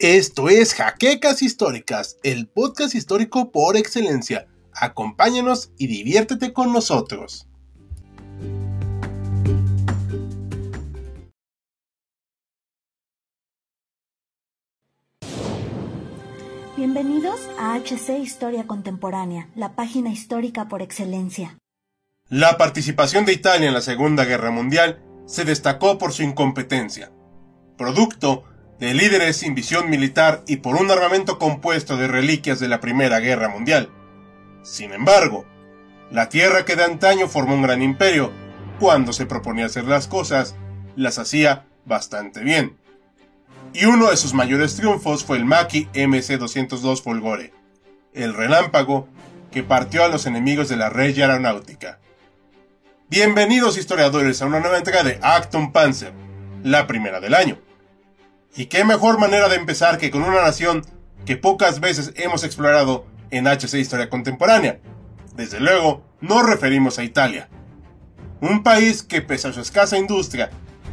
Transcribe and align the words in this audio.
Esto 0.00 0.48
es 0.48 0.72
Jaquecas 0.72 1.42
Históricas, 1.42 2.16
el 2.22 2.48
podcast 2.48 2.94
histórico 2.94 3.52
por 3.52 3.76
excelencia. 3.76 4.46
Acompáñanos 4.72 5.72
y 5.76 5.88
diviértete 5.88 6.54
con 6.54 6.72
nosotros. 6.72 7.46
Bienvenidos 16.78 17.38
a 17.58 17.78
HC 17.78 18.20
Historia 18.22 18.66
Contemporánea, 18.66 19.50
la 19.54 19.76
página 19.76 20.10
histórica 20.10 20.66
por 20.66 20.80
excelencia. 20.80 21.58
La 22.30 22.56
participación 22.56 23.26
de 23.26 23.34
Italia 23.34 23.68
en 23.68 23.74
la 23.74 23.82
Segunda 23.82 24.24
Guerra 24.24 24.50
Mundial 24.50 25.02
se 25.26 25.44
destacó 25.44 25.98
por 25.98 26.14
su 26.14 26.22
incompetencia, 26.22 27.12
producto 27.76 28.44
de 28.80 28.94
líderes 28.94 29.36
sin 29.36 29.54
visión 29.54 29.90
militar 29.90 30.42
y 30.46 30.56
por 30.56 30.76
un 30.76 30.90
armamento 30.90 31.38
compuesto 31.38 31.98
de 31.98 32.08
reliquias 32.08 32.58
de 32.60 32.68
la 32.68 32.80
Primera 32.80 33.20
Guerra 33.20 33.50
Mundial. 33.50 33.90
Sin 34.62 34.92
embargo, 34.92 35.44
la 36.10 36.30
tierra 36.30 36.64
que 36.64 36.76
de 36.76 36.84
antaño 36.84 37.28
formó 37.28 37.54
un 37.54 37.62
gran 37.62 37.82
imperio, 37.82 38.32
cuando 38.80 39.12
se 39.12 39.26
proponía 39.26 39.66
hacer 39.66 39.84
las 39.84 40.08
cosas, 40.08 40.56
las 40.96 41.18
hacía 41.18 41.66
bastante 41.84 42.40
bien. 42.40 42.78
Y 43.74 43.84
uno 43.84 44.10
de 44.10 44.16
sus 44.16 44.32
mayores 44.32 44.76
triunfos 44.76 45.24
fue 45.24 45.36
el 45.36 45.44
Maki 45.44 45.88
MC-202 45.92 47.02
Folgore, 47.02 47.52
el 48.14 48.32
relámpago 48.32 49.08
que 49.52 49.62
partió 49.62 50.04
a 50.04 50.08
los 50.08 50.24
enemigos 50.24 50.70
de 50.70 50.76
la 50.76 50.88
Regia 50.88 51.26
Aeronáutica. 51.26 51.98
Bienvenidos 53.10 53.76
historiadores 53.76 54.40
a 54.40 54.46
una 54.46 54.60
nueva 54.60 54.78
entrega 54.78 55.02
de 55.02 55.18
Acton 55.20 55.70
Panzer, 55.70 56.14
la 56.64 56.86
primera 56.86 57.20
del 57.20 57.34
año. 57.34 57.58
Y 58.56 58.66
qué 58.66 58.84
mejor 58.84 59.18
manera 59.18 59.48
de 59.48 59.56
empezar 59.56 59.98
que 59.98 60.10
con 60.10 60.22
una 60.22 60.42
nación 60.42 60.84
que 61.24 61.36
pocas 61.36 61.80
veces 61.80 62.12
hemos 62.16 62.44
explorado 62.44 63.06
en 63.30 63.46
HC 63.46 63.74
Historia 63.74 64.10
Contemporánea. 64.10 64.80
Desde 65.36 65.60
luego, 65.60 66.04
nos 66.20 66.44
referimos 66.44 66.98
a 66.98 67.04
Italia. 67.04 67.48
Un 68.40 68.62
país 68.62 69.02
que, 69.02 69.22
pese 69.22 69.48
a 69.48 69.52
su 69.52 69.60
escasa 69.60 69.98
industria, 69.98 70.50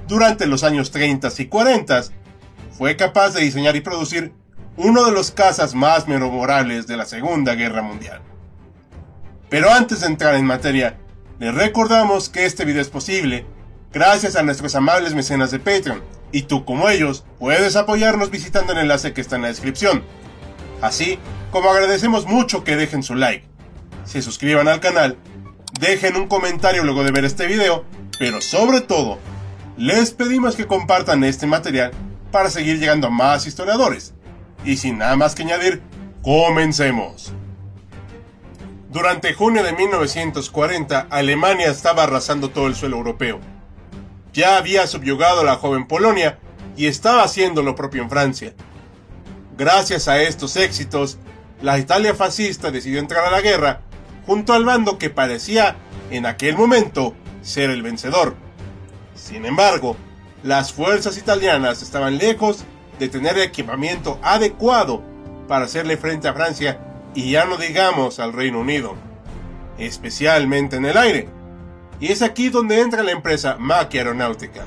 durante 0.08 0.46
los 0.46 0.64
años 0.64 0.92
30 0.92 1.30
y 1.38 1.46
40 1.48 2.04
fue 2.78 2.96
capaz 2.96 3.32
de 3.32 3.42
diseñar 3.42 3.76
y 3.76 3.82
producir 3.82 4.34
uno 4.76 5.06
de 5.06 5.12
los 5.12 5.32
cazas 5.32 5.74
más 5.74 6.08
memorables 6.08 6.86
de 6.86 6.98
la 6.98 7.06
Segunda 7.06 7.56
Guerra 7.56 7.82
Mundial. 7.82 8.22
Pero 9.50 9.72
antes 9.72 10.02
de 10.02 10.08
entrar 10.08 10.36
en 10.36 10.46
materia, 10.46 10.98
les 11.40 11.54
recordamos 11.54 12.30
que 12.30 12.46
este 12.46 12.66
video 12.66 12.82
es 12.82 12.90
posible 12.90 13.46
gracias 13.98 14.36
a 14.36 14.44
nuestros 14.44 14.76
amables 14.76 15.16
mecenas 15.16 15.50
de 15.50 15.58
Patreon, 15.58 16.04
y 16.32 16.44
tú 16.44 16.66
como 16.66 16.88
ellos 16.88 17.26
puedes 17.40 17.76
apoyarnos 17.76 18.30
visitando 18.30 18.74
el 18.74 18.78
enlace 18.78 19.12
que 19.12 19.22
está 19.22 19.38
en 19.38 19.42
la 19.42 19.48
descripción. 19.48 20.04
Así 20.84 21.18
como 21.50 21.72
agradecemos 21.72 22.28
mucho 22.28 22.64
que 22.64 22.76
dejen 22.76 23.02
su 23.02 23.16
like, 23.16 23.48
se 24.06 24.22
suscriban 24.22 24.68
al 24.68 24.82
canal, 24.82 25.18
dejen 25.80 26.16
un 26.16 26.28
comentario 26.28 26.84
luego 26.84 27.04
de 27.04 27.12
ver 27.12 27.26
este 27.26 27.48
video, 27.48 27.86
pero 28.20 28.40
sobre 28.40 28.82
todo, 28.82 29.18
les 29.78 30.12
pedimos 30.12 30.56
que 30.56 30.68
compartan 30.68 31.24
este 31.24 31.48
material 31.48 31.90
para 32.32 32.52
seguir 32.52 32.78
llegando 32.78 33.08
a 33.08 33.12
más 33.12 33.48
historiadores. 33.48 34.14
Y 34.64 34.78
sin 34.78 35.00
nada 35.00 35.16
más 35.16 35.34
que 35.34 35.42
añadir, 35.42 35.82
comencemos. 36.22 37.34
Durante 38.92 39.34
junio 39.34 39.64
de 39.64 39.74
1940, 39.74 41.08
Alemania 41.10 41.72
estaba 41.72 42.04
arrasando 42.04 42.50
todo 42.52 42.68
el 42.68 42.76
suelo 42.76 42.98
europeo 42.98 43.40
ya 44.38 44.58
había 44.58 44.86
subyugado 44.86 45.42
a 45.42 45.44
la 45.44 45.56
joven 45.56 45.88
Polonia 45.88 46.38
y 46.76 46.86
estaba 46.86 47.24
haciendo 47.24 47.64
lo 47.64 47.74
propio 47.74 48.04
en 48.04 48.10
Francia. 48.12 48.54
Gracias 49.58 50.08
a 50.08 50.22
estos 50.22 50.58
éxitos, 50.58 51.18
la 51.60 51.80
Italia 51.80 52.14
fascista 52.14 52.70
decidió 52.70 53.00
entrar 53.00 53.26
a 53.26 53.32
la 53.32 53.42
guerra 53.42 53.82
junto 54.28 54.54
al 54.54 54.64
bando 54.64 55.00
que 55.00 55.10
parecía, 55.10 55.76
en 56.12 56.28
aquel 56.28 56.56
momento, 56.56 57.16
ser 57.42 57.72
el 57.72 57.82
vencedor. 57.82 58.36
Sin 59.16 59.44
embargo, 59.44 59.98
las 60.44 60.72
fuerzas 60.72 61.18
italianas 61.18 61.82
estaban 61.82 62.20
lejos 62.20 62.64
de 63.00 63.10
tener 63.10 63.40
equipamiento 63.40 64.20
adecuado 64.22 65.02
para 65.48 65.66
hacerle 65.66 65.98
frente 65.98 66.28
a 66.28 66.36
Francia 66.36 66.80
y 67.16 67.32
ya 67.32 67.46
no 67.46 67.58
digamos 67.58 68.20
al 68.20 68.34
Reino 68.34 68.60
Unido, 68.60 68.98
especialmente 69.80 70.76
en 70.76 70.86
el 70.86 70.98
aire. 70.98 71.37
Y 72.00 72.12
es 72.12 72.22
aquí 72.22 72.50
donde 72.50 72.80
entra 72.80 73.04
la 73.04 73.12
empresa 73.12 73.58
Maki 73.60 73.98
Aeronáutica, 73.98 74.66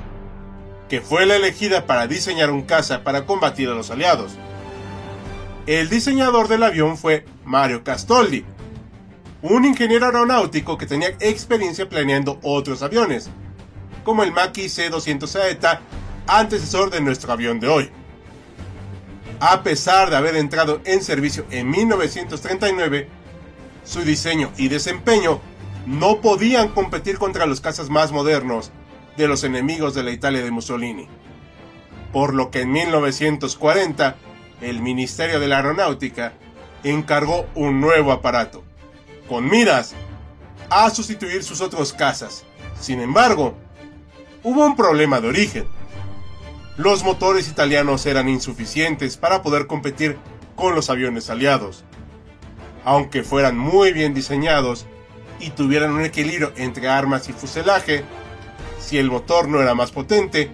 que 0.88 1.00
fue 1.00 1.26
la 1.26 1.36
elegida 1.36 1.86
para 1.86 2.06
diseñar 2.06 2.50
un 2.50 2.62
caza 2.62 3.04
para 3.04 3.24
combatir 3.24 3.68
a 3.68 3.74
los 3.74 3.90
aliados. 3.90 4.32
El 5.66 5.88
diseñador 5.88 6.48
del 6.48 6.64
avión 6.64 6.96
fue 6.96 7.24
Mario 7.44 7.84
Castoldi, 7.84 8.44
un 9.42 9.64
ingeniero 9.64 10.06
aeronáutico 10.06 10.76
que 10.76 10.86
tenía 10.86 11.10
experiencia 11.20 11.88
planeando 11.88 12.40
otros 12.42 12.82
aviones, 12.82 13.30
como 14.04 14.24
el 14.24 14.32
Maki 14.32 14.68
C-200Z, 14.68 15.78
antecesor 16.26 16.90
de 16.90 17.00
nuestro 17.00 17.32
avión 17.32 17.60
de 17.60 17.68
hoy. 17.68 17.90
A 19.38 19.62
pesar 19.62 20.10
de 20.10 20.16
haber 20.16 20.36
entrado 20.36 20.80
en 20.84 21.02
servicio 21.02 21.46
en 21.50 21.70
1939, 21.70 23.08
su 23.84 24.02
diseño 24.02 24.50
y 24.56 24.68
desempeño 24.68 25.40
no 25.86 26.20
podían 26.20 26.68
competir 26.68 27.18
contra 27.18 27.46
los 27.46 27.60
cazas 27.60 27.90
más 27.90 28.12
modernos 28.12 28.70
de 29.16 29.28
los 29.28 29.44
enemigos 29.44 29.94
de 29.94 30.02
la 30.02 30.10
Italia 30.10 30.42
de 30.42 30.50
Mussolini. 30.50 31.08
Por 32.12 32.34
lo 32.34 32.50
que 32.50 32.62
en 32.62 32.72
1940 32.72 34.16
el 34.60 34.82
Ministerio 34.82 35.40
de 35.40 35.48
la 35.48 35.56
Aeronáutica 35.56 36.34
encargó 36.84 37.46
un 37.54 37.80
nuevo 37.80 38.12
aparato, 38.12 38.64
con 39.28 39.48
miras 39.48 39.94
a 40.70 40.90
sustituir 40.90 41.42
sus 41.42 41.60
otros 41.60 41.92
cazas. 41.92 42.44
Sin 42.78 43.00
embargo, 43.00 43.54
hubo 44.42 44.64
un 44.64 44.76
problema 44.76 45.20
de 45.20 45.28
origen. 45.28 45.66
Los 46.76 47.04
motores 47.04 47.48
italianos 47.48 48.06
eran 48.06 48.28
insuficientes 48.28 49.16
para 49.16 49.42
poder 49.42 49.66
competir 49.66 50.16
con 50.56 50.74
los 50.74 50.88
aviones 50.88 51.28
aliados. 51.28 51.84
Aunque 52.84 53.22
fueran 53.22 53.58
muy 53.58 53.92
bien 53.92 54.14
diseñados, 54.14 54.86
y 55.40 55.50
tuvieran 55.50 55.92
un 55.92 56.04
equilibrio 56.04 56.52
entre 56.56 56.88
armas 56.88 57.28
y 57.28 57.32
fuselaje, 57.32 58.04
si 58.78 58.98
el 58.98 59.10
motor 59.10 59.48
no 59.48 59.60
era 59.60 59.74
más 59.74 59.90
potente, 59.90 60.50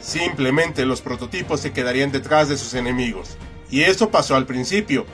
simplemente 0.00 0.84
los 0.86 1.00
prototipos 1.00 1.60
se 1.60 1.72
quedarían 1.72 2.12
detrás 2.12 2.48
de 2.48 2.56
sus 2.56 2.74
enemigos. 2.74 3.36
Y 3.70 3.82
eso 3.82 4.10
pasó 4.10 4.36
al 4.36 4.46
principio, 4.46 5.06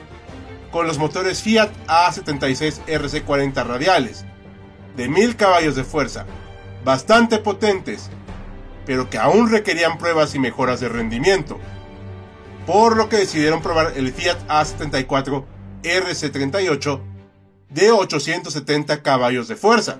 con 0.71 0.85
los 0.85 0.97
motores 0.97 1.41
Fiat 1.41 1.71
A76 1.87 2.85
RC40 2.85 3.65
radiales, 3.65 4.25
de 4.95 5.07
1000 5.07 5.35
caballos 5.35 5.75
de 5.75 5.83
fuerza, 5.83 6.25
bastante 6.83 7.37
potentes, 7.37 8.09
pero 8.85 9.09
que 9.09 9.17
aún 9.17 9.49
requerían 9.49 9.97
pruebas 9.97 10.35
y 10.35 10.39
mejoras 10.39 10.79
de 10.79 10.89
rendimiento, 10.89 11.59
por 12.65 12.97
lo 12.97 13.09
que 13.09 13.17
decidieron 13.17 13.61
probar 13.61 13.93
el 13.95 14.11
Fiat 14.11 14.47
A74 14.47 15.45
RC38 15.83 17.08
de 17.69 17.91
870 17.91 19.01
caballos 19.03 19.47
de 19.47 19.55
fuerza, 19.55 19.99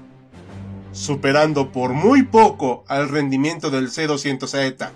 superando 0.92 1.72
por 1.72 1.94
muy 1.94 2.24
poco 2.24 2.84
al 2.88 3.10
rendimiento 3.10 3.70
del 3.70 3.90
C200Z, 3.90 4.90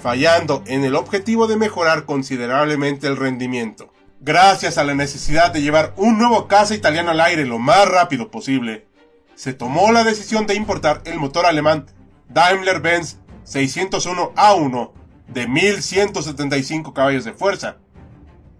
fallando 0.00 0.62
en 0.66 0.84
el 0.84 0.94
objetivo 0.94 1.46
de 1.46 1.56
mejorar 1.56 2.04
considerablemente 2.04 3.06
el 3.06 3.16
rendimiento. 3.16 3.92
Gracias 4.20 4.78
a 4.78 4.84
la 4.84 4.94
necesidad 4.94 5.52
de 5.52 5.62
llevar 5.62 5.94
un 5.96 6.18
nuevo 6.18 6.46
caza 6.46 6.74
italiano 6.74 7.10
al 7.10 7.20
aire 7.20 7.44
lo 7.44 7.58
más 7.58 7.88
rápido 7.88 8.30
posible, 8.30 8.86
se 9.34 9.54
tomó 9.54 9.90
la 9.90 10.04
decisión 10.04 10.46
de 10.46 10.54
importar 10.54 11.02
el 11.04 11.18
motor 11.18 11.46
alemán 11.46 11.86
Daimler-Benz 12.28 13.18
601A1 13.44 14.92
de 15.28 15.48
1175 15.48 16.94
caballos 16.94 17.24
de 17.24 17.32
fuerza, 17.32 17.78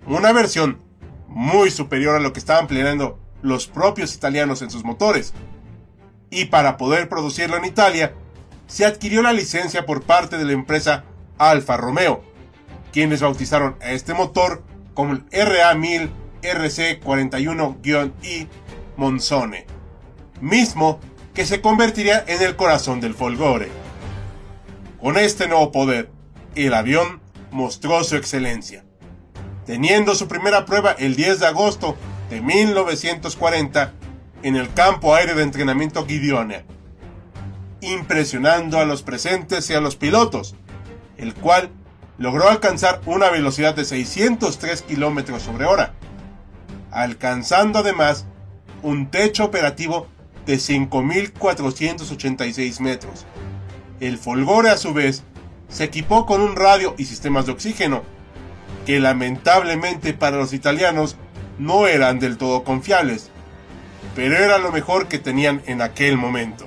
una 0.06 0.32
versión 0.32 0.82
muy 1.34 1.70
superior 1.70 2.16
a 2.16 2.20
lo 2.20 2.32
que 2.32 2.38
estaban 2.38 2.66
planeando 2.66 3.18
los 3.42 3.66
propios 3.66 4.14
italianos 4.14 4.62
en 4.62 4.70
sus 4.70 4.84
motores. 4.84 5.34
Y 6.30 6.46
para 6.46 6.76
poder 6.76 7.08
producirlo 7.08 7.56
en 7.56 7.64
Italia, 7.64 8.14
se 8.66 8.84
adquirió 8.84 9.22
la 9.22 9.32
licencia 9.32 9.84
por 9.84 10.02
parte 10.02 10.38
de 10.38 10.44
la 10.44 10.52
empresa 10.52 11.04
Alfa 11.38 11.76
Romeo, 11.76 12.22
quienes 12.92 13.20
bautizaron 13.20 13.76
a 13.80 13.92
este 13.92 14.14
motor 14.14 14.62
como 14.94 15.14
el 15.14 15.28
RA1000 15.30 16.10
RC41-I 16.42 18.48
Monzone, 18.96 19.66
mismo 20.40 21.00
que 21.34 21.46
se 21.46 21.60
convertiría 21.60 22.24
en 22.26 22.42
el 22.42 22.56
corazón 22.56 23.00
del 23.00 23.14
Folgore. 23.14 23.68
Con 25.00 25.16
este 25.16 25.48
nuevo 25.48 25.72
poder, 25.72 26.10
el 26.54 26.74
avión 26.74 27.20
mostró 27.50 28.04
su 28.04 28.16
excelencia 28.16 28.84
teniendo 29.66 30.14
su 30.14 30.28
primera 30.28 30.64
prueba 30.64 30.92
el 30.92 31.16
10 31.16 31.40
de 31.40 31.46
agosto 31.46 31.96
de 32.30 32.40
1940 32.40 33.92
en 34.42 34.56
el 34.56 34.72
campo 34.72 35.14
aéreo 35.14 35.36
de 35.36 35.42
entrenamiento 35.42 36.06
Gideone, 36.06 36.64
impresionando 37.80 38.78
a 38.78 38.84
los 38.84 39.02
presentes 39.02 39.68
y 39.70 39.74
a 39.74 39.80
los 39.80 39.96
pilotos, 39.96 40.54
el 41.16 41.34
cual 41.34 41.70
logró 42.18 42.48
alcanzar 42.48 43.00
una 43.06 43.30
velocidad 43.30 43.74
de 43.74 43.84
603 43.84 44.82
km 44.82 45.40
sobre 45.40 45.66
hora, 45.66 45.94
alcanzando 46.90 47.80
además 47.80 48.26
un 48.82 49.10
techo 49.10 49.44
operativo 49.44 50.06
de 50.46 50.54
5.486 50.56 52.80
metros. 52.80 53.26
El 54.00 54.16
Folgore 54.18 54.70
a 54.70 54.76
su 54.76 54.92
vez 54.92 55.22
se 55.68 55.84
equipó 55.84 56.26
con 56.26 56.40
un 56.40 56.56
radio 56.56 56.96
y 56.98 57.04
sistemas 57.04 57.46
de 57.46 57.52
oxígeno, 57.52 58.02
que 58.86 59.00
lamentablemente 59.00 60.12
para 60.12 60.36
los 60.36 60.52
italianos 60.52 61.16
no 61.58 61.86
eran 61.86 62.18
del 62.18 62.38
todo 62.38 62.64
confiables, 62.64 63.30
pero 64.14 64.36
era 64.36 64.58
lo 64.58 64.72
mejor 64.72 65.08
que 65.08 65.18
tenían 65.18 65.62
en 65.66 65.82
aquel 65.82 66.16
momento. 66.16 66.66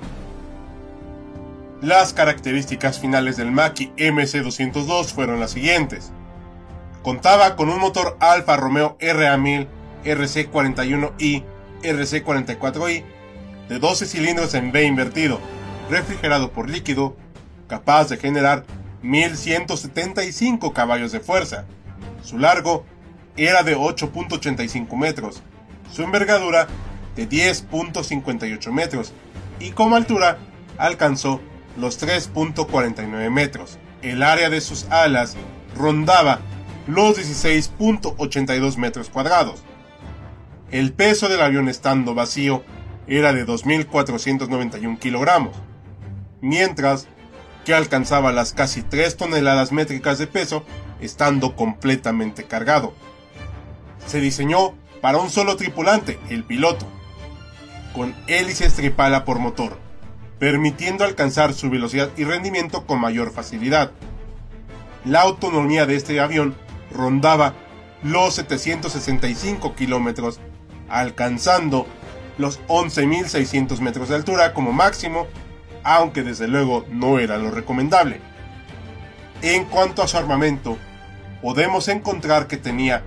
Las 1.82 2.14
características 2.14 3.00
finales 3.00 3.38
del 3.38 3.52
Macchi 3.52 3.92
MC202 3.98 5.14
fueron 5.14 5.40
las 5.40 5.52
siguientes. 5.52 6.12
Contaba 7.04 7.56
con 7.56 7.70
un 7.70 7.80
motor 7.80 8.18
Alfa 8.20 8.58
Romeo 8.58 8.98
RA1000 9.00 9.68
RC41i 10.06 11.44
RC44i 11.84 13.04
de 13.70 13.80
12 13.80 14.06
cilindros 14.06 14.54
en 14.54 14.72
B 14.72 14.86
invertido, 14.86 15.40
refrigerado 15.90 16.52
por 16.52 16.70
líquido, 16.70 17.16
capaz 17.68 18.10
de 18.10 18.18
generar 18.18 18.64
1175 19.02 20.74
caballos 20.74 21.12
de 21.12 21.20
fuerza. 21.20 21.66
Su 22.26 22.40
largo 22.40 22.86
era 23.38 23.62
de 23.62 23.78
8.85 23.78 24.98
metros, 24.98 25.44
su 25.94 26.02
envergadura 26.02 26.68
de 27.16 27.30
10.58 27.30 28.72
metros 28.72 29.14
y 29.60 29.70
como 29.70 29.96
altura 29.96 30.40
alcanzó 30.80 31.40
los 31.78 32.02
3.49 32.02 33.30
metros. 33.30 33.78
El 34.02 34.24
área 34.24 34.50
de 34.50 34.60
sus 34.62 34.86
alas 34.86 35.38
rondaba 35.78 36.40
los 36.88 37.16
16.82 37.16 38.78
metros 38.78 39.10
cuadrados. 39.10 39.64
El 40.72 40.94
peso 40.94 41.30
del 41.30 41.42
avión 41.42 41.70
estando 41.70 42.16
vacío 42.16 42.64
era 43.06 43.34
de 43.34 43.46
2.491 43.46 44.98
kilogramos, 44.98 45.56
mientras 46.42 47.08
que 47.66 47.76
alcanzaba 47.76 48.32
las 48.32 48.54
casi 48.54 48.82
3 48.82 49.16
toneladas 49.16 49.72
métricas 49.72 50.18
de 50.18 50.26
peso 50.26 50.66
estando 51.00 51.56
completamente 51.56 52.44
cargado. 52.46 52.94
Se 54.06 54.20
diseñó 54.20 54.74
para 55.02 55.18
un 55.18 55.30
solo 55.30 55.56
tripulante, 55.56 56.20
el 56.30 56.44
piloto, 56.44 56.88
con 57.94 58.16
hélice 58.28 58.70
tripala 58.70 59.26
por 59.26 59.40
motor, 59.40 59.78
permitiendo 60.40 61.04
alcanzar 61.04 61.54
su 61.54 61.70
velocidad 61.70 62.10
y 62.18 62.24
rendimiento 62.24 62.86
con 62.86 63.00
mayor 63.00 63.32
facilidad. 63.32 63.92
La 65.06 65.22
autonomía 65.22 65.86
de 65.86 65.96
este 65.96 66.20
avión 66.20 66.56
rondaba 66.92 67.54
los 68.04 68.36
765 68.36 69.76
kilómetros, 69.76 70.40
alcanzando 70.90 71.88
los 72.38 72.60
11.600 72.68 73.80
metros 73.80 74.10
de 74.10 74.16
altura 74.16 74.54
como 74.54 74.72
máximo, 74.72 75.28
aunque 75.84 76.24
desde 76.24 76.48
luego 76.48 76.86
no 76.90 77.20
era 77.20 77.38
lo 77.38 77.52
recomendable. 77.52 78.20
En 79.46 79.66
cuanto 79.66 80.02
a 80.02 80.08
su 80.08 80.18
armamento, 80.18 80.76
podemos 81.40 81.88
encontrar 81.88 82.48
que 82.48 82.58
tenía 82.58 83.04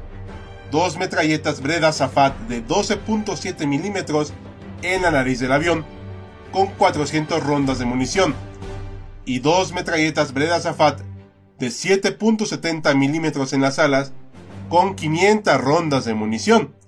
dos 0.71 0.97
metralletas 0.97 1.61
Breda 1.61 1.91
Safat 1.93 2.39
de 2.43 2.65
12.7 2.65 3.67
milímetros 3.67 4.33
en 4.83 5.03
la 5.03 5.11
nariz 5.11 5.41
del 5.41 5.51
avión, 5.51 5.85
con 6.53 6.69
400 6.69 7.43
rondas 7.43 7.81
de 7.81 7.87
munición, 7.87 8.37
y 9.25 9.41
dos 9.41 9.73
metralletas 9.73 10.33
Breda 10.33 10.61
Safat 10.61 11.01
de 11.59 11.67
7.70 11.67 12.95
milímetros 12.95 13.53
en 13.53 13.63
las 13.63 13.81
alas, 13.81 14.13
con 14.69 14.95
500 14.95 15.61
rondas 15.61 16.05
de 16.05 16.15
munición 16.15 16.79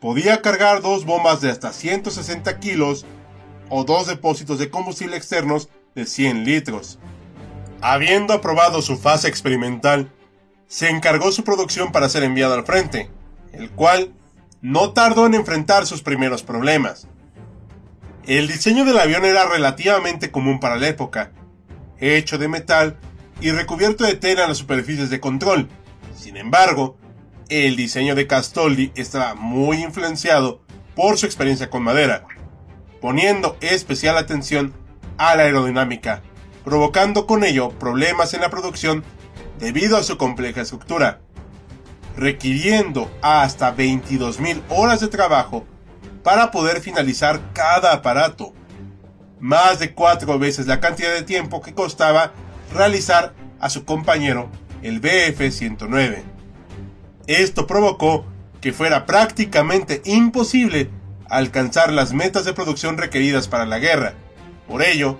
podía 0.00 0.42
cargar 0.42 0.82
dos 0.82 1.04
bombas 1.04 1.40
de 1.40 1.50
hasta 1.50 1.72
160 1.72 2.58
kilos 2.58 3.06
o 3.68 3.84
dos 3.84 4.08
depósitos 4.08 4.58
de 4.58 4.68
combustible 4.68 5.16
externos 5.16 5.68
de 5.94 6.06
100 6.06 6.44
litros. 6.44 6.98
Habiendo 7.80 8.34
aprobado 8.34 8.82
su 8.82 8.98
fase 8.98 9.28
experimental, 9.28 10.10
se 10.66 10.88
encargó 10.90 11.32
su 11.32 11.44
producción 11.44 11.92
para 11.92 12.08
ser 12.08 12.24
enviado 12.24 12.54
al 12.54 12.64
frente, 12.64 13.10
el 13.52 13.70
cual 13.70 14.12
no 14.60 14.92
tardó 14.92 15.26
en 15.26 15.34
enfrentar 15.34 15.86
sus 15.86 16.02
primeros 16.02 16.42
problemas. 16.42 17.06
El 18.26 18.48
diseño 18.48 18.84
del 18.84 18.98
avión 18.98 19.24
era 19.24 19.48
relativamente 19.48 20.30
común 20.30 20.60
para 20.60 20.76
la 20.76 20.88
época, 20.88 21.32
hecho 21.98 22.36
de 22.36 22.48
metal 22.48 22.98
y 23.40 23.52
recubierto 23.52 24.04
de 24.04 24.14
tela 24.14 24.42
en 24.42 24.48
las 24.48 24.58
superficies 24.58 25.08
de 25.10 25.20
control. 25.20 25.68
Sin 26.16 26.36
embargo, 26.36 26.96
el 27.48 27.76
diseño 27.76 28.14
de 28.14 28.26
Castoldi 28.26 28.92
estaba 28.94 29.34
muy 29.34 29.82
influenciado 29.82 30.60
por 30.94 31.16
su 31.16 31.26
experiencia 31.26 31.70
con 31.70 31.82
madera, 31.84 32.26
poniendo 33.00 33.56
especial 33.60 34.18
atención 34.18 34.74
a 35.16 35.36
la 35.36 35.44
aerodinámica, 35.44 36.22
provocando 36.68 37.26
con 37.26 37.44
ello 37.44 37.70
problemas 37.70 38.34
en 38.34 38.42
la 38.42 38.50
producción 38.50 39.02
debido 39.58 39.96
a 39.96 40.02
su 40.02 40.18
compleja 40.18 40.60
estructura, 40.60 41.20
requiriendo 42.14 43.10
hasta 43.22 43.74
22.000 43.74 44.60
horas 44.68 45.00
de 45.00 45.08
trabajo 45.08 45.64
para 46.22 46.50
poder 46.50 46.82
finalizar 46.82 47.40
cada 47.54 47.94
aparato, 47.94 48.52
más 49.40 49.78
de 49.78 49.94
cuatro 49.94 50.38
veces 50.38 50.66
la 50.66 50.78
cantidad 50.78 51.10
de 51.14 51.22
tiempo 51.22 51.62
que 51.62 51.72
costaba 51.72 52.32
realizar 52.74 53.32
a 53.60 53.70
su 53.70 53.86
compañero 53.86 54.50
el 54.82 55.00
BF-109. 55.00 56.22
Esto 57.26 57.66
provocó 57.66 58.26
que 58.60 58.74
fuera 58.74 59.06
prácticamente 59.06 60.02
imposible 60.04 60.90
alcanzar 61.30 61.94
las 61.94 62.12
metas 62.12 62.44
de 62.44 62.52
producción 62.52 62.98
requeridas 62.98 63.48
para 63.48 63.64
la 63.64 63.78
guerra. 63.78 64.12
Por 64.68 64.82
ello, 64.82 65.18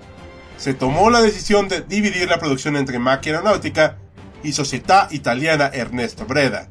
se 0.59 0.73
tomó 0.73 1.09
la 1.09 1.21
decisión 1.21 1.69
de 1.69 1.81
dividir 1.81 2.29
la 2.29 2.37
producción 2.37 2.75
entre 2.75 2.99
Macchia 2.99 3.31
Aeronáutica 3.31 3.97
y 4.43 4.51
Società 4.51 5.07
Italiana 5.09 5.71
Ernesto 5.73 6.25
Breda, 6.25 6.67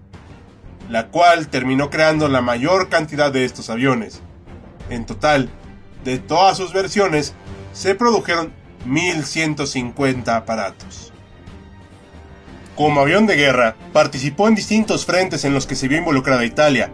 la 0.90 1.08
cual 1.08 1.48
terminó 1.48 1.88
creando 1.88 2.28
la 2.28 2.42
mayor 2.42 2.90
cantidad 2.90 3.32
de 3.32 3.46
estos 3.46 3.70
aviones. 3.70 4.20
En 4.90 5.06
total, 5.06 5.48
de 6.04 6.18
todas 6.18 6.58
sus 6.58 6.74
versiones, 6.74 7.34
se 7.72 7.94
produjeron 7.94 8.52
1150 8.84 10.36
aparatos. 10.36 11.10
Como 12.76 13.00
avión 13.00 13.26
de 13.26 13.36
guerra, 13.36 13.74
participó 13.94 14.48
en 14.48 14.54
distintos 14.54 15.06
frentes 15.06 15.46
en 15.46 15.54
los 15.54 15.66
que 15.66 15.74
se 15.74 15.88
vio 15.88 15.96
involucrada 15.96 16.44
Italia. 16.44 16.92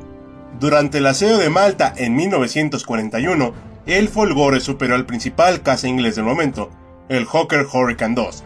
Durante 0.61 0.99
el 0.99 1.07
aseo 1.07 1.39
de 1.39 1.51
Malta 1.51 1.93
en 1.97 2.15
1941, 2.15 3.53
el 3.87 4.09
Folgore 4.09 4.61
superó 4.61 4.95
al 4.95 5.07
principal 5.07 5.63
caza 5.63 5.89
inglés 5.89 6.15
del 6.15 6.25
momento, 6.25 6.71
el 7.09 7.27
Hawker 7.27 7.67
Hurricane 7.73 8.15
2, 8.15 8.45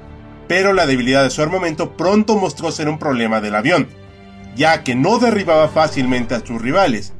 pero 0.49 0.73
la 0.73 0.87
debilidad 0.87 1.23
de 1.23 1.31
su 1.31 1.43
armamento 1.43 1.97
pronto 1.97 2.37
mostró 2.37 2.73
ser 2.73 2.89
un 2.89 2.99
problema 2.99 3.41
del 3.41 3.55
avión, 3.55 3.89
ya 4.57 4.83
que 4.83 4.95
no 4.95 5.19
derribaba 5.19 5.69
fácilmente 5.69 6.35
a 6.35 6.45
sus 6.45 6.61
rivales, 6.61 7.13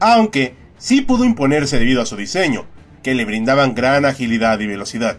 aunque 0.00 0.54
sí 0.78 1.00
pudo 1.00 1.24
imponerse 1.24 1.78
debido 1.78 2.02
a 2.02 2.06
su 2.06 2.16
diseño, 2.16 2.66
que 3.02 3.14
le 3.14 3.24
brindaban 3.24 3.74
gran 3.74 4.04
agilidad 4.04 4.60
y 4.60 4.66
velocidad. 4.66 5.18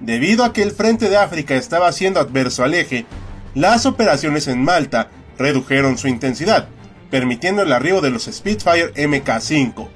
Debido 0.00 0.44
a 0.44 0.52
que 0.52 0.62
el 0.62 0.72
frente 0.72 1.08
de 1.08 1.16
África 1.16 1.54
estaba 1.54 1.90
siendo 1.92 2.20
adverso 2.20 2.64
al 2.64 2.74
eje, 2.74 3.06
las 3.54 3.86
operaciones 3.86 4.48
en 4.48 4.62
Malta 4.62 5.08
redujeron 5.38 5.98
su 5.98 6.08
intensidad, 6.08 6.68
permitiendo 7.10 7.62
el 7.62 7.72
arribo 7.72 8.00
de 8.00 8.10
los 8.10 8.24
Spitfire 8.24 8.92
Mk5, 8.94 9.88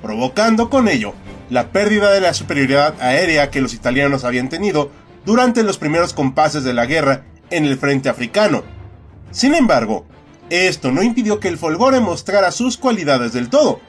provocando 0.00 0.70
con 0.70 0.88
ello 0.88 1.14
la 1.50 1.70
pérdida 1.70 2.10
de 2.10 2.20
la 2.20 2.34
superioridad 2.34 2.94
aérea 3.00 3.50
que 3.50 3.60
los 3.60 3.74
italianos 3.74 4.24
habían 4.24 4.48
tenido 4.48 4.90
durante 5.24 5.62
los 5.62 5.78
primeros 5.78 6.12
compases 6.12 6.64
de 6.64 6.74
la 6.74 6.86
guerra 6.86 7.24
en 7.50 7.64
el 7.64 7.78
frente 7.78 8.08
africano. 8.08 8.62
Sin 9.30 9.54
embargo, 9.54 10.06
esto 10.50 10.92
no 10.92 11.02
impidió 11.02 11.40
que 11.40 11.48
el 11.48 11.58
Folgore 11.58 12.00
mostrara 12.00 12.50
sus 12.50 12.76
cualidades 12.76 13.32
del 13.32 13.48
todo, 13.48 13.80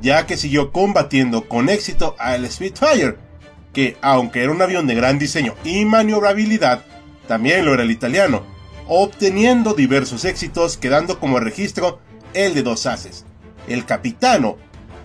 ya 0.00 0.26
que 0.26 0.36
siguió 0.36 0.72
combatiendo 0.72 1.48
con 1.48 1.68
éxito 1.68 2.14
al 2.18 2.50
Spitfire, 2.50 3.16
que 3.72 3.96
aunque 4.00 4.42
era 4.42 4.52
un 4.52 4.62
avión 4.62 4.86
de 4.86 4.94
gran 4.94 5.18
diseño 5.18 5.54
y 5.64 5.84
maniobrabilidad, 5.84 6.84
también 7.26 7.64
lo 7.64 7.74
era 7.74 7.82
el 7.82 7.90
italiano, 7.90 8.42
obteniendo 8.86 9.74
diversos 9.74 10.24
éxitos, 10.24 10.78
quedando 10.78 11.20
como 11.20 11.40
registro 11.40 12.00
el 12.32 12.54
de 12.54 12.62
dos 12.62 12.86
haces, 12.86 13.24
el 13.68 13.84
capitano 13.84 14.56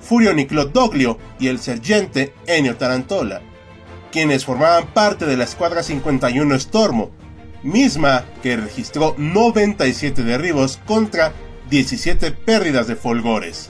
Furio 0.03 0.33
Niclot 0.33 0.73
Doglio 0.73 1.17
y 1.39 1.47
el 1.47 1.59
sergente 1.59 2.33
Ennio 2.45 2.75
Tarantola, 2.75 3.41
quienes 4.11 4.45
formaban 4.45 4.87
parte 4.87 5.25
de 5.25 5.37
la 5.37 5.45
escuadra 5.45 5.81
51 5.81 6.59
Stormo, 6.59 7.11
misma 7.63 8.25
que 8.43 8.57
registró 8.57 9.15
97 9.17 10.23
derribos 10.23 10.79
contra 10.85 11.31
17 11.69 12.31
pérdidas 12.31 12.87
de 12.87 12.95
folgores. 12.95 13.69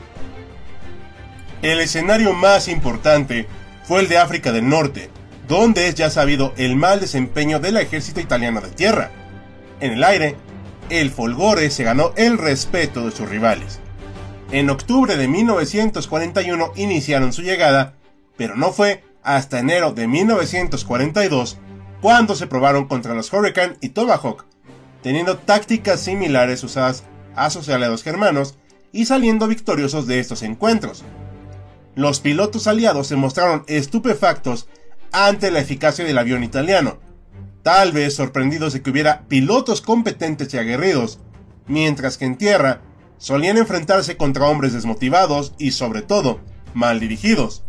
El 1.62 1.80
escenario 1.80 2.34
más 2.34 2.68
importante 2.68 3.48
fue 3.86 4.02
el 4.02 4.10
de 4.10 4.18
África 4.18 4.52
del 4.52 4.68
Norte, 4.68 5.10
donde 5.48 5.88
es 5.88 5.96
ya 5.96 6.10
sabido 6.10 6.54
el 6.58 6.76
mal 6.76 7.00
desempeño 7.00 7.60
del 7.60 7.78
ejército 7.78 8.20
italiano 8.20 8.62
de 8.62 8.70
tierra, 8.70 9.12
En 9.80 9.92
el 9.92 10.04
aire, 10.04 10.36
el 10.90 11.10
Folgore 11.10 11.70
se 11.70 11.84
ganó 11.84 12.14
el 12.16 12.38
respeto 12.38 13.06
de 13.06 13.12
sus 13.12 13.28
rivales. 13.28 13.83
En 14.54 14.70
octubre 14.70 15.18
de 15.18 15.28
1941 15.28 16.74
iniciaron 16.76 17.34
su 17.34 17.42
llegada, 17.42 17.96
pero 18.38 18.56
no 18.56 18.72
fue 18.72 19.04
hasta 19.24 19.58
enero 19.58 19.94
de 19.94 20.08
1942 20.08 21.58
cuando 22.02 22.36
se 22.36 22.46
probaron 22.46 22.88
contra 22.88 23.16
los 23.16 23.34
Hurricane 23.34 23.78
y 23.82 23.90
Tomahawk, 23.90 24.46
teniendo 25.02 25.40
tácticas 25.40 26.02
similares 26.02 26.64
usadas 26.64 27.04
a 27.36 27.50
sus 27.50 27.68
aliados 27.68 28.04
germanos 28.04 28.54
y 28.92 29.06
saliendo 29.06 29.48
victoriosos 29.48 30.06
de 30.06 30.20
estos 30.20 30.44
encuentros. 30.44 31.04
Los 31.96 32.20
pilotos 32.20 32.68
aliados 32.68 33.08
se 33.08 33.16
mostraron 33.16 33.64
estupefactos 33.66 34.68
ante 35.12 35.50
la 35.50 35.62
eficacia 35.62 36.06
del 36.06 36.20
avión 36.20 36.44
italiano, 36.44 37.00
tal 37.64 37.92
vez 37.92 38.16
sorprendidos 38.16 38.74
de 38.74 38.84
que 38.84 38.92
hubiera 38.92 39.24
pilotos 39.28 39.82
competentes 39.82 40.54
y 40.54 40.60
aguerridos, 40.60 41.18
mientras 41.66 42.20
que 42.20 42.26
en 42.26 42.38
tierra 42.38 42.82
solían 43.24 43.58
enfrentarse 43.58 44.18
contra 44.18 44.48
hombres 44.50 44.74
desmotivados 44.74 45.54
y 45.58 45.72
sobre 45.72 46.02
todo 46.02 46.42
mal 46.74 47.00
dirigidos. 47.00 47.64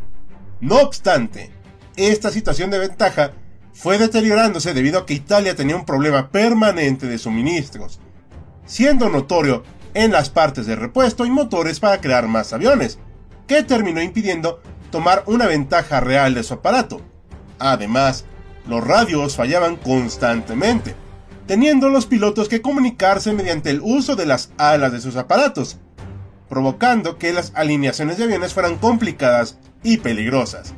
No 0.61 0.81
obstante, 0.81 1.53
esta 1.95 2.33
situación 2.33 2.71
de 2.71 2.81
ventaja 2.81 3.35
fue 3.73 3.97
deteriorándose 3.97 4.75
debido 4.75 4.99
a 4.99 5.07
que 5.07 5.15
Italia 5.15 5.55
tenía 5.55 5.77
un 5.77 5.85
problema 5.85 6.33
permanente 6.33 7.07
de 7.07 7.19
suministros, 7.19 8.01
siendo 8.67 9.09
notorio 9.09 9.63
en 9.95 10.11
las 10.11 10.29
partes 10.29 10.67
de 10.67 10.75
repuesto 10.75 11.25
y 11.25 11.31
motores 11.31 11.79
para 11.79 12.01
crear 12.01 12.27
más 12.27 12.53
aviones, 12.53 12.99
que 13.47 13.63
terminó 13.63 14.03
impidiendo 14.03 14.61
tomar 14.91 15.23
una 15.27 15.47
ventaja 15.47 16.01
real 16.01 16.35
de 16.35 16.43
su 16.43 16.55
aparato. 16.55 17.01
Además, 17.61 18.25
los 18.67 18.85
radios 18.85 19.37
fallaban 19.37 19.77
constantemente, 19.77 20.97
teniendo 21.47 21.89
los 21.89 22.07
pilotos 22.07 22.49
que 22.49 22.63
comunicarse 22.63 23.33
mediante 23.33 23.71
el 23.71 23.81
uso 23.83 24.17
de 24.17 24.27
las 24.27 24.51
alas 24.59 24.93
de 24.93 25.01
sus 25.01 25.17
aparatos, 25.17 25.79
provocando 26.49 27.19
que 27.19 27.33
las 27.33 27.53
alineaciones 27.55 28.19
de 28.19 28.25
aviones 28.25 28.55
fueran 28.55 28.77
complicadas 28.77 29.59
y 29.83 29.99
peligrosas. 29.99 30.75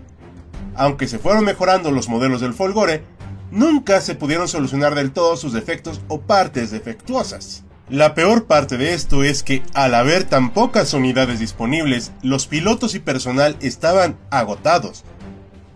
Aunque 0.75 1.08
se 1.08 1.18
fueron 1.18 1.44
mejorando 1.44 1.90
los 1.90 2.08
modelos 2.08 2.40
del 2.40 2.54
Folgore, 2.54 3.02
nunca 3.50 4.00
se 4.00 4.14
pudieron 4.14 4.49
solucionar 4.49 4.94
del 4.94 5.12
todo 5.12 5.37
sus 5.37 5.52
defectos 5.52 6.00
o 6.08 6.20
partes 6.20 6.70
defectuosas. 6.70 7.64
La 7.88 8.14
peor 8.14 8.46
parte 8.46 8.78
de 8.78 8.94
esto 8.94 9.23
es 9.23 9.44
que, 9.44 9.62
al 9.73 9.94
haber 9.94 10.25
tan 10.25 10.52
pocas 10.52 10.92
unidades 10.92 11.38
disponibles, 11.38 12.11
los 12.20 12.49
pilotos 12.49 12.96
y 12.96 12.99
personal 12.99 13.56
estaban 13.61 14.18
agotados. 14.30 15.04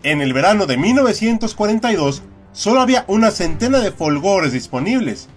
En 0.03 0.19
el 0.19 0.33
verano 0.33 0.65
de 0.65 0.77
1942, 0.77 2.21
solo 2.53 2.81
había 2.81 3.05
una 3.07 3.31
centena 3.31 3.79
de 3.79 3.91
folgores 3.91 4.53
disponibles, 4.53 5.29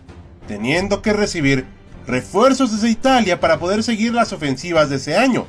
teniendo 0.47 1.03
que 1.03 1.13
recibir 1.13 1.67
refuerzos 2.07 2.73
desde 2.73 2.91
Italia 2.91 3.41
para 3.41 3.59
poder 3.59 3.83
seguir 3.83 4.13
las 4.13 4.33
ofensivas 4.33 4.91
de 4.91 4.97
ese 4.97 5.17
año. 5.17 5.47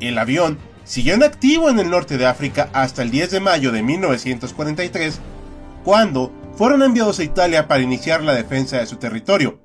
El 0.00 0.18
avión 0.18 0.58
siguió 0.84 1.14
en 1.14 1.22
activo 1.22 1.70
en 1.70 1.78
el 1.78 1.90
norte 1.90 2.18
de 2.18 2.26
África 2.26 2.68
hasta 2.72 3.02
el 3.02 3.10
10 3.10 3.30
de 3.30 3.40
mayo 3.40 3.72
de 3.72 3.82
1943, 3.82 5.20
cuando 5.84 6.32
fueron 6.56 6.82
enviados 6.82 7.18
a 7.18 7.24
Italia 7.24 7.68
para 7.68 7.82
iniciar 7.82 8.22
la 8.22 8.34
defensa 8.34 8.78
de 8.78 8.86
su 8.86 8.96
territorio 8.96 9.62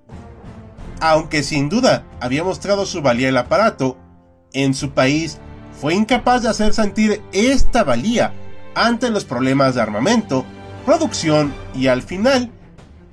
aunque 0.99 1.43
sin 1.43 1.69
duda 1.69 2.05
había 2.19 2.43
mostrado 2.43 2.85
su 2.85 3.01
valía 3.01 3.29
el 3.29 3.37
aparato, 3.37 3.97
en 4.53 4.73
su 4.73 4.91
país 4.91 5.37
fue 5.79 5.93
incapaz 5.93 6.43
de 6.43 6.49
hacer 6.49 6.73
sentir 6.73 7.21
esta 7.31 7.83
valía 7.83 8.33
ante 8.75 9.09
los 9.09 9.25
problemas 9.25 9.75
de 9.75 9.81
armamento, 9.81 10.45
producción 10.87 11.53
y 11.75 11.87
al 11.87 12.01
final, 12.01 12.49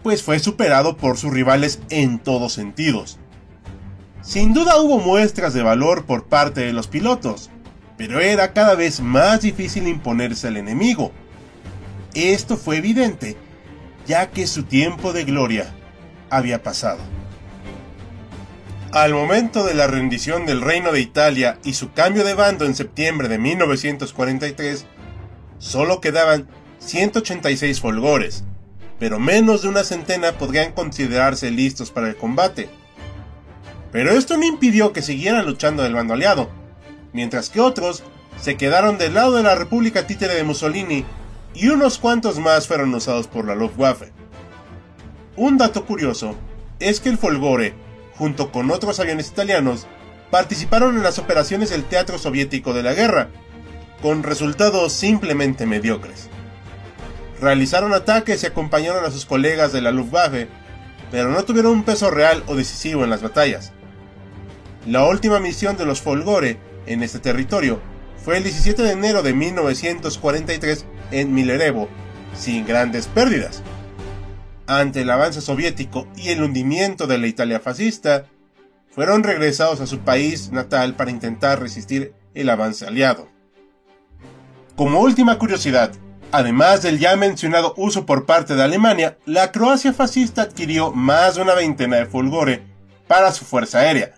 pues 0.05 0.23
fue 0.23 0.39
superado 0.39 0.97
por 0.97 1.19
sus 1.19 1.33
rivales 1.33 1.81
en 1.91 2.21
todos 2.21 2.53
sentidos. 2.53 3.19
Sin 4.23 4.55
duda 4.55 4.81
hubo 4.81 5.01
muestras 5.01 5.55
de 5.55 5.65
valor 5.65 6.05
por 6.05 6.27
parte 6.27 6.61
de 6.61 6.73
los 6.73 6.87
pilotos, 6.87 7.51
pero 7.99 8.21
era 8.21 8.53
cada 8.53 8.77
vez 8.77 9.01
más 9.01 9.41
difícil 9.41 9.89
imponerse 9.89 10.47
al 10.47 10.57
enemigo. 10.57 11.11
Esto 12.15 12.57
fue 12.57 12.77
evidente, 12.77 13.37
ya 14.07 14.31
que 14.31 14.47
su 14.47 14.63
tiempo 14.63 15.13
de 15.13 15.25
gloria 15.25 15.75
había 16.31 16.63
pasado. 16.63 17.01
Al 18.93 19.13
momento 19.15 19.65
de 19.65 19.75
la 19.75 19.89
rendición 19.89 20.47
del 20.47 20.61
Reino 20.61 20.93
de 20.93 21.01
Italia 21.01 21.59
y 21.65 21.75
su 21.75 21.93
cambio 21.93 22.23
de 22.23 22.35
bando 22.35 22.67
en 22.67 22.77
septiembre 22.77 23.27
de 23.27 23.39
1943, 23.39 24.87
solo 25.59 26.01
quedaban 26.01 26.47
186 26.85 27.81
folgores, 27.81 28.45
pero 28.99 29.19
menos 29.19 29.63
de 29.63 29.69
una 29.69 29.85
centena 29.85 30.33
podrían 30.33 30.73
considerarse 30.73 31.51
listos 31.51 31.91
para 31.91 32.09
el 32.09 32.17
combate. 32.17 32.69
Pero 33.93 34.13
esto 34.13 34.37
no 34.37 34.45
impidió 34.45 34.93
que 34.93 35.03
siguieran 35.03 35.47
luchando 35.47 35.83
del 35.83 35.95
bando 35.95 36.15
aliado, 36.15 36.51
mientras 37.13 37.51
que 37.51 37.61
otros 37.61 38.03
se 38.41 38.57
quedaron 38.57 38.99
del 38.99 39.15
lado 39.15 39.37
de 39.37 39.43
la 39.43 39.55
República 39.55 40.07
Títere 40.07 40.35
de 40.35 40.45
Mussolini 40.45 41.05
y 41.55 41.69
unos 41.69 41.99
cuantos 41.99 42.39
más 42.39 42.67
fueron 42.67 42.95
usados 42.95 43.27
por 43.27 43.47
la 43.47 43.55
Luftwaffe. 43.55 44.13
Un 45.37 45.59
dato 45.59 45.87
curioso 45.87 46.35
es 46.81 47.01
que 47.01 47.09
el 47.09 47.19
Folgore 47.19 47.75
junto 48.17 48.53
con 48.53 48.71
otros 48.71 49.01
aviones 49.01 49.29
italianos, 49.29 49.87
participaron 50.31 50.97
en 50.97 51.03
las 51.03 51.19
operaciones 51.19 51.71
del 51.71 51.85
teatro 51.85 52.19
soviético 52.19 52.73
de 52.73 52.83
la 52.83 52.95
guerra, 52.95 53.29
con 54.03 54.23
resultados 54.23 54.93
simplemente 54.93 55.67
mediocres. 55.67 56.29
Realizaron 57.45 57.93
ataques 57.93 58.43
y 58.43 58.47
acompañaron 58.47 59.05
a 59.05 59.11
sus 59.11 59.27
colegas 59.27 59.73
de 59.73 59.83
la 59.83 59.93
Luftwaffe, 59.93 60.49
pero 61.11 61.29
no 61.29 61.45
tuvieron 61.45 61.73
un 61.73 61.85
peso 61.85 62.11
real 62.11 62.43
o 62.47 62.57
decisivo 62.57 63.05
en 63.05 63.11
las 63.11 63.23
batallas. 63.23 63.73
La 64.87 65.05
última 65.05 65.39
misión 65.39 65.77
de 65.77 65.85
los 65.85 66.01
Folgore 66.01 66.59
en 66.87 67.03
este 67.03 67.19
territorio 67.19 67.81
fue 68.25 68.39
el 68.39 68.45
17 68.45 68.83
de 68.83 68.93
enero 68.93 69.23
de 69.23 69.35
1943 69.35 70.87
en 71.11 71.35
Milerevo, 71.35 71.89
sin 72.35 72.67
grandes 72.67 73.07
pérdidas 73.09 73.63
ante 74.67 75.03
el 75.03 75.11
avance 75.11 75.41
soviético 75.41 76.09
y 76.17 76.31
el 76.31 76.43
hundimiento 76.43 77.07
de 77.07 77.19
la 77.19 77.27
Italia 77.27 77.61
fascista, 77.61 78.27
fueron 78.91 79.23
regresados 79.23 79.81
a 79.81 79.87
su 79.87 80.01
país 80.01 80.53
natal 80.53 80.95
para 80.95 81.11
intentar 81.11 81.61
resistir 81.61 82.15
el 82.35 82.49
avance 82.49 82.87
aliado. 82.87 83.29
Como 84.77 85.01
última 85.01 85.39
curiosidad, 85.39 85.93
además 86.35 86.83
del 86.83 86.99
ya 86.99 87.15
mencionado 87.15 87.75
uso 87.77 88.07
por 88.07 88.27
parte 88.27 88.57
de 88.57 88.63
Alemania, 88.65 89.17
la 89.25 89.53
Croacia 89.53 89.93
fascista 89.93 90.43
adquirió 90.43 90.91
más 90.91 91.37
de 91.37 91.43
una 91.43 91.55
veintena 91.55 91.99
de 91.99 92.07
Fulgore 92.07 92.67
para 93.07 93.31
su 93.31 93.45
fuerza 93.45 93.79
aérea, 93.79 94.15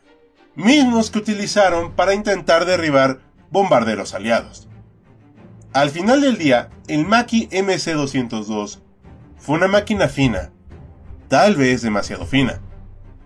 mismos 0.55 1.11
que 1.11 1.19
utilizaron 1.19 1.93
para 1.93 2.15
intentar 2.15 2.65
derribar 2.65 3.21
bombarderos 3.51 4.15
aliados. 4.15 4.67
Al 5.75 5.91
final 5.91 6.23
del 6.23 6.39
día, 6.39 6.71
el 6.89 7.05
Maki 7.05 7.51
MC-202 7.51 8.79
fue 9.37 9.57
una 9.57 9.69
máquina 9.69 10.09
fina, 10.09 10.53
tal 11.29 11.55
vez 11.55 11.83
demasiado 11.83 12.25
fina, 12.25 12.63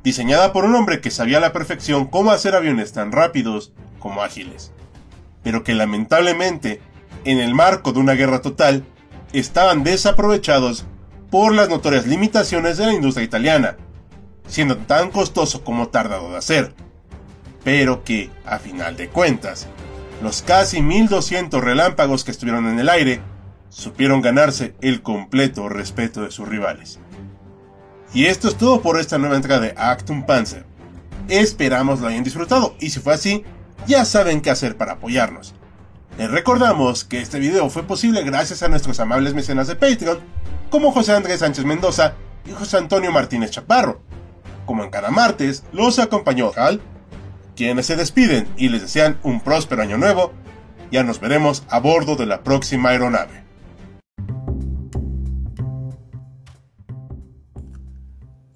diseñada 0.02 0.52
por 0.52 0.64
un 0.64 0.74
hombre 0.74 1.00
que 1.00 1.12
sabía 1.12 1.38
a 1.38 1.40
la 1.40 1.52
perfección 1.52 2.06
cómo 2.06 2.32
hacer 2.32 2.56
aviones 2.56 2.92
tan 2.92 3.12
rápidos 3.12 3.72
como 4.00 4.22
ágiles, 4.22 4.72
pero 5.44 5.62
que 5.62 5.74
lamentablemente, 5.74 6.82
en 7.24 7.40
el 7.40 7.54
marco 7.54 7.92
de 7.92 8.00
una 8.00 8.14
guerra 8.14 8.40
total, 8.40 8.84
estaban 9.32 9.84
desaprovechados 9.84 10.84
por 11.30 11.54
las 11.54 11.68
notorias 11.68 12.06
limitaciones 12.06 12.76
de 12.76 12.86
la 12.86 12.94
industria 12.94 13.24
italiana, 13.24 13.76
siendo 14.48 14.76
tan 14.76 15.10
costoso 15.10 15.62
como 15.62 15.88
tardado 15.88 16.30
de 16.30 16.38
hacer, 16.38 16.74
pero 17.62 18.04
que, 18.04 18.30
a 18.44 18.58
final 18.58 18.96
de 18.96 19.08
cuentas, 19.08 19.68
los 20.22 20.42
casi 20.42 20.82
1200 20.82 21.62
relámpagos 21.62 22.24
que 22.24 22.30
estuvieron 22.30 22.66
en 22.66 22.78
el 22.78 22.88
aire 22.88 23.20
supieron 23.68 24.20
ganarse 24.20 24.74
el 24.80 25.02
completo 25.02 25.68
respeto 25.68 26.22
de 26.22 26.30
sus 26.30 26.48
rivales. 26.48 26.98
Y 28.12 28.26
esto 28.26 28.48
es 28.48 28.56
todo 28.56 28.82
por 28.82 28.98
esta 28.98 29.18
nueva 29.18 29.36
entrega 29.36 29.60
de 29.60 29.72
Actum 29.76 30.26
Panzer. 30.26 30.66
Esperamos 31.28 32.00
lo 32.00 32.08
hayan 32.08 32.24
disfrutado 32.24 32.74
y 32.80 32.90
si 32.90 32.98
fue 32.98 33.14
así, 33.14 33.44
ya 33.86 34.04
saben 34.04 34.40
qué 34.40 34.50
hacer 34.50 34.76
para 34.76 34.92
apoyarnos. 34.92 35.54
Les 36.18 36.30
recordamos 36.30 37.04
que 37.04 37.20
este 37.20 37.38
video 37.38 37.70
fue 37.70 37.84
posible 37.84 38.22
gracias 38.22 38.62
a 38.62 38.68
nuestros 38.68 39.00
amables 39.00 39.34
mecenas 39.34 39.68
de 39.68 39.76
Patreon, 39.76 40.18
como 40.70 40.92
José 40.92 41.12
Andrés 41.12 41.40
Sánchez 41.40 41.64
Mendoza 41.64 42.14
y 42.44 42.52
José 42.52 42.76
Antonio 42.76 43.10
Martínez 43.10 43.50
Chaparro. 43.50 44.02
Como 44.66 44.84
en 44.84 44.90
cada 44.90 45.10
martes, 45.10 45.64
los 45.72 45.98
acompañó 45.98 46.52
Hal, 46.56 46.80
quienes 47.56 47.86
se 47.86 47.96
despiden 47.96 48.46
y 48.56 48.68
les 48.68 48.82
desean 48.82 49.18
un 49.22 49.40
próspero 49.40 49.82
año 49.82 49.96
nuevo. 49.98 50.32
Ya 50.92 51.04
nos 51.04 51.20
veremos 51.20 51.64
a 51.68 51.78
bordo 51.78 52.16
de 52.16 52.26
la 52.26 52.42
próxima 52.42 52.90
aeronave. 52.90 53.44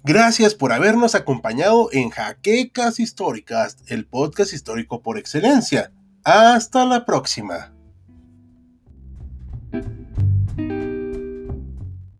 Gracias 0.03 0.53
por 0.53 0.71
habernos 0.71 1.15
acompañado 1.15 1.89
en 1.91 2.11
Jaquecas 2.11 2.99
Históricas, 2.99 3.77
el 3.87 4.05
podcast 4.05 4.53
histórico 4.53 5.01
por 5.01 5.17
excelencia. 5.17 5.91
Hasta 6.25 6.85
la 6.85 7.05
próxima. 7.05 7.74